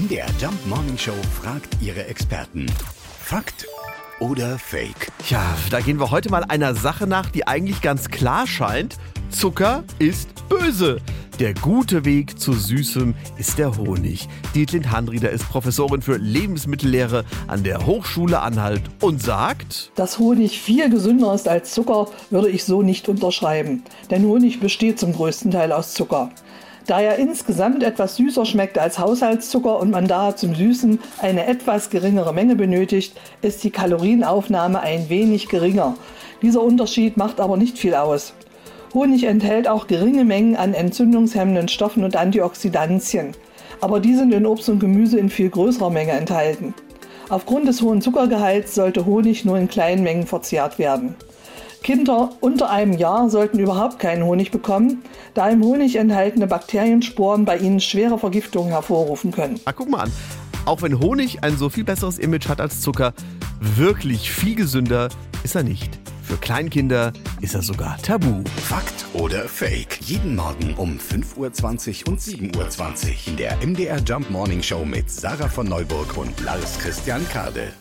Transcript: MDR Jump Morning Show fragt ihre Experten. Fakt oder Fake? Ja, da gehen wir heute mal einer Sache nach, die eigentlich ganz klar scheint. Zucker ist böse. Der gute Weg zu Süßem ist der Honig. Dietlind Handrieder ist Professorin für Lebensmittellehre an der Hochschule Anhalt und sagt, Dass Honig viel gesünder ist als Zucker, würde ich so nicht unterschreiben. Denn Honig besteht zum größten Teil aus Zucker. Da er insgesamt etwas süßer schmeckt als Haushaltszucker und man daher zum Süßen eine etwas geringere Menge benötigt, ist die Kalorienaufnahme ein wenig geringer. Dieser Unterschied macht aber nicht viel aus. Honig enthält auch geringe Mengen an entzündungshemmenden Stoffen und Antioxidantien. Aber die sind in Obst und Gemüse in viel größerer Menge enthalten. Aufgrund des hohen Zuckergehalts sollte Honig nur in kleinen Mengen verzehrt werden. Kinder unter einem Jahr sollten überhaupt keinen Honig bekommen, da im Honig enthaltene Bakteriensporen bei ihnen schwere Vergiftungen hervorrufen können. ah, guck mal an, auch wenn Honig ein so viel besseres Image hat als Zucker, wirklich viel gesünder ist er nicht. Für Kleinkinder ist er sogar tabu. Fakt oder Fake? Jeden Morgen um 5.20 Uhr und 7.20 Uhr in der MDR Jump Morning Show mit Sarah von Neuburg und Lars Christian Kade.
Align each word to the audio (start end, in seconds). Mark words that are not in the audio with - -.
MDR 0.00 0.28
Jump 0.40 0.54
Morning 0.66 0.96
Show 0.96 1.12
fragt 1.42 1.76
ihre 1.82 2.06
Experten. 2.06 2.64
Fakt 3.22 3.66
oder 4.18 4.58
Fake? 4.58 5.12
Ja, 5.28 5.44
da 5.70 5.80
gehen 5.80 6.00
wir 6.00 6.10
heute 6.10 6.30
mal 6.30 6.42
einer 6.44 6.74
Sache 6.74 7.06
nach, 7.06 7.28
die 7.28 7.46
eigentlich 7.46 7.82
ganz 7.82 8.08
klar 8.08 8.46
scheint. 8.46 8.96
Zucker 9.28 9.84
ist 9.98 10.48
böse. 10.48 11.02
Der 11.38 11.52
gute 11.52 12.06
Weg 12.06 12.40
zu 12.40 12.54
Süßem 12.54 13.14
ist 13.36 13.58
der 13.58 13.76
Honig. 13.76 14.26
Dietlind 14.54 14.90
Handrieder 14.90 15.30
ist 15.30 15.46
Professorin 15.50 16.00
für 16.00 16.16
Lebensmittellehre 16.16 17.26
an 17.46 17.62
der 17.62 17.84
Hochschule 17.84 18.40
Anhalt 18.40 18.82
und 19.02 19.22
sagt, 19.22 19.92
Dass 19.96 20.18
Honig 20.18 20.60
viel 20.60 20.88
gesünder 20.88 21.34
ist 21.34 21.46
als 21.46 21.74
Zucker, 21.74 22.08
würde 22.30 22.48
ich 22.48 22.64
so 22.64 22.80
nicht 22.80 23.10
unterschreiben. 23.10 23.82
Denn 24.10 24.24
Honig 24.24 24.60
besteht 24.60 24.98
zum 24.98 25.12
größten 25.12 25.50
Teil 25.50 25.72
aus 25.72 25.92
Zucker. 25.92 26.30
Da 26.90 27.00
er 27.00 27.20
insgesamt 27.20 27.84
etwas 27.84 28.16
süßer 28.16 28.44
schmeckt 28.44 28.76
als 28.76 28.98
Haushaltszucker 28.98 29.78
und 29.78 29.92
man 29.92 30.08
daher 30.08 30.34
zum 30.34 30.56
Süßen 30.56 30.98
eine 31.22 31.46
etwas 31.46 31.88
geringere 31.88 32.34
Menge 32.34 32.56
benötigt, 32.56 33.16
ist 33.42 33.62
die 33.62 33.70
Kalorienaufnahme 33.70 34.80
ein 34.80 35.08
wenig 35.08 35.48
geringer. 35.48 35.94
Dieser 36.42 36.60
Unterschied 36.60 37.16
macht 37.16 37.38
aber 37.38 37.56
nicht 37.56 37.78
viel 37.78 37.94
aus. 37.94 38.32
Honig 38.92 39.22
enthält 39.22 39.68
auch 39.68 39.86
geringe 39.86 40.24
Mengen 40.24 40.56
an 40.56 40.74
entzündungshemmenden 40.74 41.68
Stoffen 41.68 42.02
und 42.02 42.16
Antioxidantien. 42.16 43.34
Aber 43.80 44.00
die 44.00 44.16
sind 44.16 44.34
in 44.34 44.44
Obst 44.44 44.68
und 44.68 44.80
Gemüse 44.80 45.16
in 45.16 45.30
viel 45.30 45.48
größerer 45.48 45.90
Menge 45.90 46.10
enthalten. 46.10 46.74
Aufgrund 47.28 47.68
des 47.68 47.82
hohen 47.82 48.02
Zuckergehalts 48.02 48.74
sollte 48.74 49.06
Honig 49.06 49.44
nur 49.44 49.56
in 49.56 49.68
kleinen 49.68 50.02
Mengen 50.02 50.26
verzehrt 50.26 50.80
werden. 50.80 51.14
Kinder 51.82 52.30
unter 52.40 52.70
einem 52.70 52.92
Jahr 52.92 53.30
sollten 53.30 53.58
überhaupt 53.58 53.98
keinen 53.98 54.24
Honig 54.24 54.50
bekommen, 54.50 55.02
da 55.34 55.48
im 55.48 55.62
Honig 55.62 55.96
enthaltene 55.96 56.46
Bakteriensporen 56.46 57.44
bei 57.44 57.56
ihnen 57.56 57.80
schwere 57.80 58.18
Vergiftungen 58.18 58.70
hervorrufen 58.70 59.32
können. 59.32 59.58
ah, 59.64 59.72
guck 59.72 59.88
mal 59.88 60.00
an, 60.00 60.12
auch 60.66 60.82
wenn 60.82 60.98
Honig 61.00 61.42
ein 61.42 61.56
so 61.56 61.68
viel 61.68 61.84
besseres 61.84 62.18
Image 62.18 62.48
hat 62.48 62.60
als 62.60 62.80
Zucker, 62.80 63.14
wirklich 63.60 64.30
viel 64.30 64.54
gesünder 64.54 65.08
ist 65.42 65.54
er 65.54 65.62
nicht. 65.62 65.98
Für 66.22 66.36
Kleinkinder 66.36 67.12
ist 67.40 67.56
er 67.56 67.62
sogar 67.62 67.98
tabu. 67.98 68.44
Fakt 68.62 69.04
oder 69.14 69.48
Fake? 69.48 69.98
Jeden 70.00 70.36
Morgen 70.36 70.74
um 70.74 70.98
5.20 70.98 72.06
Uhr 72.06 72.12
und 72.12 72.20
7.20 72.20 72.56
Uhr 72.56 73.14
in 73.26 73.36
der 73.36 73.56
MDR 73.66 73.98
Jump 74.06 74.30
Morning 74.30 74.62
Show 74.62 74.84
mit 74.84 75.10
Sarah 75.10 75.48
von 75.48 75.66
Neuburg 75.66 76.16
und 76.16 76.38
Lars 76.40 76.78
Christian 76.78 77.26
Kade. 77.30 77.72